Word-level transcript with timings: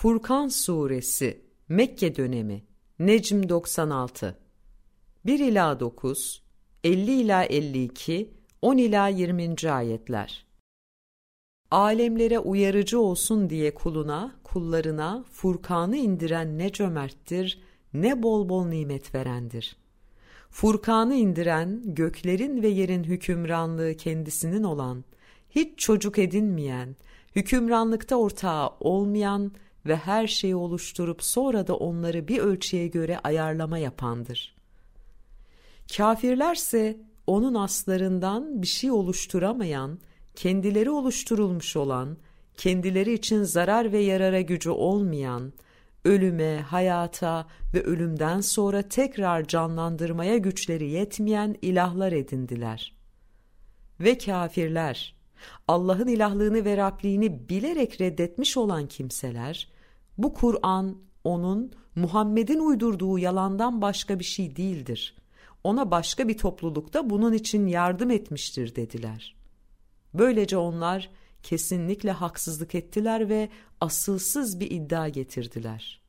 Furkan 0.00 0.48
Suresi 0.48 1.40
Mekke 1.68 2.16
dönemi 2.16 2.62
Necm 2.98 3.48
96 3.48 4.38
1 5.24 5.38
ila 5.38 5.80
9 5.80 6.42
50 6.84 7.10
ila 7.10 7.44
52 7.44 8.34
10 8.62 8.76
ila 8.76 9.08
20. 9.08 9.70
ayetler 9.70 10.46
Alemlere 11.70 12.38
uyarıcı 12.38 13.00
olsun 13.00 13.50
diye 13.50 13.74
kuluna, 13.74 14.34
kullarına 14.44 15.24
Furkan'ı 15.30 15.96
indiren 15.96 16.58
ne 16.58 16.72
cömerttir, 16.72 17.60
ne 17.94 18.22
bol 18.22 18.48
bol 18.48 18.64
nimet 18.64 19.14
verendir. 19.14 19.76
Furkan'ı 20.50 21.14
indiren, 21.14 21.82
göklerin 21.84 22.62
ve 22.62 22.68
yerin 22.68 23.04
hükümranlığı 23.04 23.94
kendisinin 23.96 24.62
olan, 24.62 25.04
hiç 25.50 25.78
çocuk 25.78 26.18
edinmeyen, 26.18 26.96
hükümranlıkta 27.36 28.16
ortağı 28.16 28.68
olmayan 28.80 29.52
ve 29.86 29.96
her 29.96 30.26
şeyi 30.26 30.56
oluşturup 30.56 31.22
sonra 31.22 31.66
da 31.66 31.76
onları 31.76 32.28
bir 32.28 32.38
ölçüye 32.38 32.86
göre 32.86 33.18
ayarlama 33.18 33.78
yapandır. 33.78 34.54
Kafirlerse 35.96 37.00
onun 37.26 37.54
aslarından 37.54 38.62
bir 38.62 38.66
şey 38.66 38.90
oluşturamayan, 38.90 39.98
kendileri 40.34 40.90
oluşturulmuş 40.90 41.76
olan, 41.76 42.16
kendileri 42.56 43.12
için 43.12 43.42
zarar 43.42 43.92
ve 43.92 43.98
yarara 43.98 44.40
gücü 44.40 44.70
olmayan, 44.70 45.52
ölüme, 46.04 46.60
hayata 46.60 47.46
ve 47.74 47.82
ölümden 47.82 48.40
sonra 48.40 48.82
tekrar 48.82 49.44
canlandırmaya 49.44 50.36
güçleri 50.36 50.88
yetmeyen 50.88 51.56
ilahlar 51.62 52.12
edindiler. 52.12 52.94
Ve 54.00 54.18
kafirler, 54.18 55.19
Allah'ın 55.68 56.08
ilahlığını 56.08 56.64
ve 56.64 56.76
Rabliğini 56.76 57.48
bilerek 57.48 58.00
reddetmiş 58.00 58.56
olan 58.56 58.86
kimseler, 58.86 59.68
bu 60.18 60.34
Kur'an 60.34 60.98
onun 61.24 61.72
Muhammed'in 61.96 62.58
uydurduğu 62.58 63.18
yalandan 63.18 63.82
başka 63.82 64.18
bir 64.18 64.24
şey 64.24 64.56
değildir. 64.56 65.16
Ona 65.64 65.90
başka 65.90 66.28
bir 66.28 66.38
toplulukta 66.38 67.10
bunun 67.10 67.32
için 67.32 67.66
yardım 67.66 68.10
etmiştir 68.10 68.74
dediler. 68.74 69.36
Böylece 70.14 70.56
onlar 70.56 71.10
kesinlikle 71.42 72.10
haksızlık 72.10 72.74
ettiler 72.74 73.28
ve 73.28 73.48
asılsız 73.80 74.60
bir 74.60 74.70
iddia 74.70 75.08
getirdiler. 75.08 75.99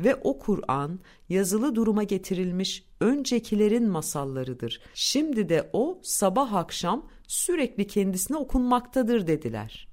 Ve 0.00 0.14
o 0.14 0.38
Kur'an 0.38 1.00
yazılı 1.28 1.74
duruma 1.74 2.02
getirilmiş 2.02 2.84
öncekilerin 3.00 3.88
masallarıdır. 3.88 4.80
Şimdi 4.94 5.48
de 5.48 5.70
o 5.72 6.00
sabah 6.02 6.52
akşam 6.52 7.08
sürekli 7.26 7.86
kendisine 7.86 8.36
okunmaktadır 8.36 9.26
dediler. 9.26 9.88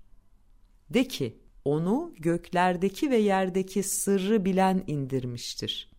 De 0.89 1.07
ki, 1.07 1.39
onu 1.65 2.13
göklerdeki 2.19 3.11
ve 3.11 3.17
yerdeki 3.17 3.83
sırrı 3.83 4.45
bilen 4.45 4.83
indirmiştir. 4.87 5.91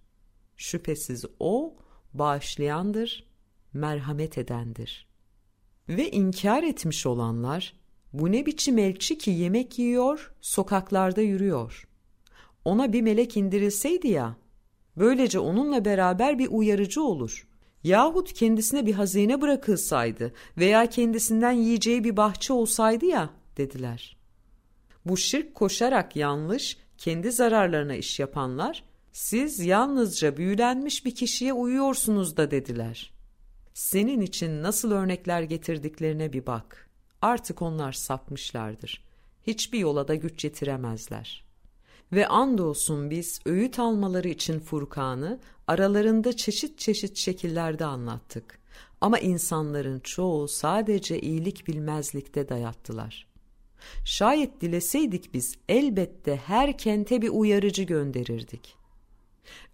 Şüphesiz 0.56 1.24
o 1.40 1.76
bağışlayandır, 2.14 3.26
merhamet 3.72 4.38
edendir. 4.38 5.06
Ve 5.88 6.10
inkar 6.10 6.62
etmiş 6.62 7.06
olanlar, 7.06 7.74
bu 8.12 8.32
ne 8.32 8.46
biçim 8.46 8.78
elçi 8.78 9.18
ki 9.18 9.30
yemek 9.30 9.78
yiyor, 9.78 10.32
sokaklarda 10.40 11.20
yürüyor. 11.20 11.88
Ona 12.66 12.92
bir 12.92 13.02
melek 13.02 13.36
indirilseydi 13.36 14.08
ya, 14.08 14.36
böylece 14.96 15.38
onunla 15.38 15.84
beraber 15.84 16.38
bir 16.38 16.48
uyarıcı 16.50 17.02
olur. 17.02 17.46
Yahut 17.84 18.32
kendisine 18.32 18.86
bir 18.86 18.92
hazine 18.92 19.40
bırakılsaydı 19.40 20.32
veya 20.58 20.86
kendisinden 20.86 21.52
yiyeceği 21.52 22.04
bir 22.04 22.16
bahçe 22.16 22.52
olsaydı 22.52 23.06
ya, 23.06 23.30
dediler. 23.56 24.16
Bu 25.04 25.16
şirk 25.16 25.54
koşarak 25.54 26.16
yanlış, 26.16 26.78
kendi 26.98 27.32
zararlarına 27.32 27.94
iş 27.94 28.20
yapanlar, 28.20 28.84
siz 29.12 29.60
yalnızca 29.60 30.36
büyülenmiş 30.36 31.04
bir 31.04 31.14
kişiye 31.14 31.52
uyuyorsunuz 31.52 32.36
da 32.36 32.50
dediler. 32.50 33.12
Senin 33.74 34.20
için 34.20 34.62
nasıl 34.62 34.92
örnekler 34.92 35.42
getirdiklerine 35.42 36.32
bir 36.32 36.46
bak. 36.46 36.90
Artık 37.22 37.62
onlar 37.62 37.92
sapmışlardır. 37.92 39.04
Hiçbir 39.46 39.78
yola 39.78 40.08
da 40.08 40.14
güç 40.14 40.44
yetiremezler. 40.44 41.45
Ve 42.12 42.26
andolsun 42.26 43.10
biz 43.10 43.40
öğüt 43.46 43.78
almaları 43.78 44.28
için 44.28 44.60
Furkan'ı 44.60 45.40
aralarında 45.66 46.36
çeşit 46.36 46.78
çeşit 46.78 47.16
şekillerde 47.16 47.84
anlattık. 47.84 48.58
Ama 49.00 49.18
insanların 49.18 50.00
çoğu 50.00 50.48
sadece 50.48 51.20
iyilik 51.20 51.68
bilmezlikte 51.68 52.48
dayattılar. 52.48 53.26
Şayet 54.04 54.60
dileseydik 54.60 55.34
biz 55.34 55.58
elbette 55.68 56.36
her 56.36 56.78
kente 56.78 57.22
bir 57.22 57.28
uyarıcı 57.28 57.82
gönderirdik. 57.82 58.76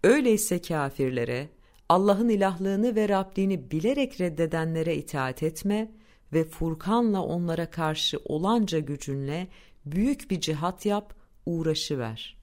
Öyleyse 0.03 0.61
kafirlere, 0.61 1.49
Allah'ın 1.89 2.29
ilahlığını 2.29 2.95
ve 2.95 3.09
Rabbini 3.09 3.71
bilerek 3.71 4.21
reddedenlere 4.21 4.95
itaat 4.95 5.43
etme 5.43 5.91
ve 6.33 6.43
Furkan'la 6.43 7.21
onlara 7.21 7.69
karşı 7.69 8.19
olanca 8.25 8.79
gücünle 8.79 9.47
büyük 9.85 10.31
bir 10.31 10.41
cihat 10.41 10.85
yap, 10.85 11.13
uğraşı 11.45 11.99
ver. 11.99 12.37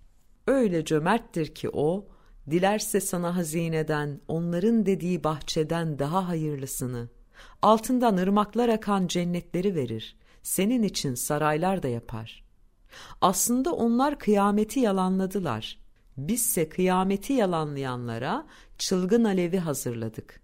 Öyle 0.47 0.85
cömerttir 0.85 1.55
ki 1.55 1.71
o, 1.73 2.09
dilerse 2.51 3.01
sana 3.01 3.37
hazineden, 3.37 4.21
onların 4.29 4.87
dediği 4.87 5.25
bahçeden 5.25 5.99
daha 5.99 6.29
hayırlısını, 6.29 7.09
altından 7.63 8.17
ırmaklar 8.17 8.69
akan 8.69 9.07
cennetleri 9.07 9.75
verir, 9.75 10.17
senin 10.43 10.83
için 10.83 11.15
saraylar 11.15 11.83
da 11.83 11.89
yapar. 11.89 12.45
Aslında 13.21 13.73
onlar 13.73 14.19
kıyameti 14.19 14.81
yalanladılar. 14.81 15.79
Bizse 16.17 16.69
kıyameti 16.69 17.33
yalanlayanlara 17.33 18.47
çılgın 18.79 19.25
alevi 19.25 19.59
hazırladık. 19.59 20.41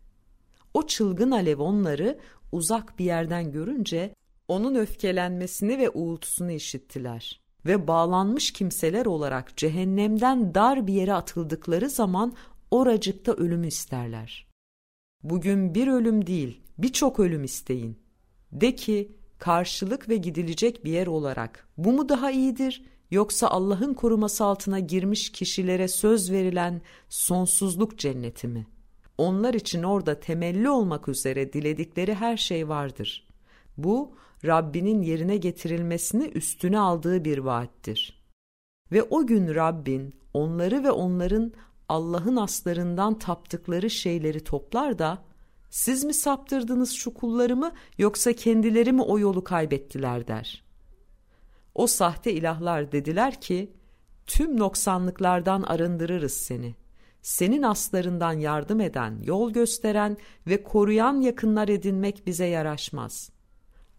O 0.75 0.87
çılgın 0.87 1.31
alev 1.31 1.59
onları 1.59 2.19
uzak 2.53 2.99
bir 2.99 3.05
yerden 3.05 3.53
görünce 3.53 4.15
onun 4.49 4.75
öfkelenmesini 4.75 5.79
ve 5.79 5.91
uğultusunu 5.91 6.51
işittiler. 6.51 7.41
Ve 7.67 7.87
bağlanmış 7.87 8.53
kimseler 8.53 9.07
olarak 9.07 9.57
cehennemden 9.57 10.55
dar 10.55 10.87
bir 10.87 10.93
yere 10.93 11.15
atıldıkları 11.15 11.91
zaman 11.91 12.33
oracıkta 12.71 13.33
ölümü 13.33 13.67
isterler. 13.67 14.47
Bugün 15.23 15.75
bir 15.75 15.89
ölüm 15.89 16.27
değil 16.27 16.61
birçok 16.79 17.21
ölüm 17.21 17.45
isteyin. 17.45 17.99
De 18.53 18.75
ki 18.75 19.17
karşılık 19.39 20.09
ve 20.09 20.17
gidilecek 20.17 20.85
bir 20.85 20.93
yer 20.93 21.07
olarak 21.07 21.69
bu 21.77 21.93
mu 21.93 22.09
daha 22.09 22.31
iyidir 22.31 22.85
yoksa 23.11 23.49
Allah'ın 23.49 23.95
koruması 23.95 24.45
altına 24.45 24.79
girmiş 24.79 25.33
kişilere 25.33 25.89
söz 25.89 26.33
verilen 26.33 26.83
sonsuzluk 27.09 27.99
cenneti 27.99 28.49
mi? 28.49 28.67
Onlar 29.19 29.55
için 29.55 29.83
orada 29.83 30.21
temelli 30.21 30.71
olmak 30.71 31.09
üzere 31.09 31.53
diledikleri 31.53 32.15
her 32.15 32.37
şey 32.37 32.69
vardır. 32.69 33.26
Bu 33.79 34.15
Rabbinin 34.45 35.03
yerine 35.03 35.37
getirilmesini 35.37 36.25
üstüne 36.25 36.79
aldığı 36.79 37.25
bir 37.25 37.39
vaattir. 37.39 38.23
Ve 38.93 39.03
o 39.03 39.27
gün 39.27 39.55
Rabbin 39.55 40.15
onları 40.35 40.85
ve 40.85 40.91
onların 40.91 41.53
Allah'ın 41.89 42.37
aslarından 42.37 43.19
taptıkları 43.19 43.91
şeyleri 43.91 44.45
toplar 44.45 44.99
da 44.99 45.25
siz 45.71 46.05
mi 46.05 46.15
saptırdınız 46.15 46.93
şu 46.93 47.15
kullarımı 47.15 47.73
yoksa 47.99 48.33
kendileri 48.33 48.93
mi 48.93 49.03
o 49.03 49.19
yolu 49.19 49.45
kaybettiler 49.45 50.29
der. 50.29 50.65
O 51.75 51.87
sahte 51.87 52.33
ilahlar 52.33 52.93
dediler 52.93 53.41
ki 53.41 53.73
tüm 54.27 54.59
noksanlıklardan 54.59 55.63
arındırırız 55.63 56.33
seni. 56.33 56.75
Senin 57.23 57.63
aslarından 57.63 58.33
yardım 58.33 58.81
eden, 58.81 59.23
yol 59.23 59.51
gösteren 59.51 60.17
ve 60.47 60.63
koruyan 60.63 61.21
yakınlar 61.21 61.69
edinmek 61.69 62.27
bize 62.27 62.47
yaraşmaz. 62.47 63.36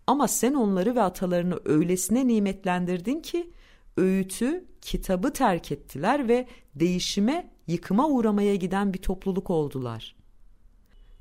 Ama 0.07 0.28
sen 0.28 0.53
onları 0.53 0.95
ve 0.95 1.01
atalarını 1.01 1.59
öylesine 1.66 2.28
nimetlendirdin 2.28 3.19
ki 3.19 3.51
öğütü, 3.97 4.66
kitabı 4.81 5.34
terk 5.34 5.72
ettiler 5.72 6.28
ve 6.28 6.48
değişime, 6.75 7.51
yıkıma 7.68 8.07
uğramaya 8.07 8.56
giden 8.56 8.94
bir 8.94 9.01
topluluk 9.01 9.50
oldular. 9.50 10.15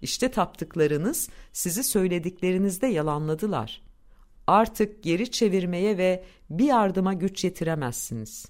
İşte 0.03 0.31
taptıklarınız 0.31 1.29
sizi 1.53 1.85
söylediklerinizde 1.85 2.87
yalanladılar. 2.87 3.83
Artık 4.47 5.03
geri 5.03 5.31
çevirmeye 5.31 5.99
ve 5.99 6.25
bir 6.51 6.65
yardıma 6.65 7.13
güç 7.13 7.45
yetiremezsiniz. 7.45 8.47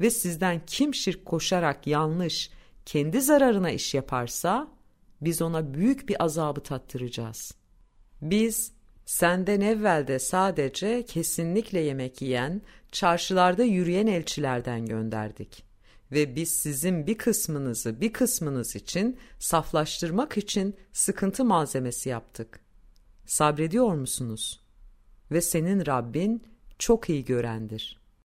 Ve 0.00 0.10
sizden 0.10 0.62
kim 0.66 0.94
şirk 0.94 1.24
koşarak 1.26 1.86
yanlış, 1.86 2.50
kendi 2.86 3.20
zararına 3.20 3.70
iş 3.70 3.94
yaparsa, 3.94 4.68
biz 5.20 5.42
ona 5.42 5.74
büyük 5.74 6.08
bir 6.08 6.24
azabı 6.24 6.60
tattıracağız. 6.60 7.54
Biz, 8.22 8.72
senden 9.06 9.60
evvelde 9.60 10.18
sadece 10.18 11.04
kesinlikle 11.04 11.80
yemek 11.80 12.22
yiyen, 12.22 12.62
çarşılarda 12.92 13.64
yürüyen 13.64 14.06
elçilerden 14.06 14.86
gönderdik 14.86 15.64
ve 16.12 16.36
biz 16.36 16.50
sizin 16.50 17.06
bir 17.06 17.18
kısmınızı 17.18 18.00
bir 18.00 18.12
kısmınız 18.12 18.76
için 18.76 19.18
saflaştırmak 19.38 20.36
için 20.36 20.76
sıkıntı 20.92 21.44
malzemesi 21.44 22.08
yaptık. 22.08 22.60
Sabrediyor 23.26 23.94
musunuz? 23.94 24.64
Ve 25.30 25.40
senin 25.40 25.86
Rabbin 25.86 26.42
çok 26.78 27.10
iyi 27.10 27.24
görendir.'' 27.24 28.03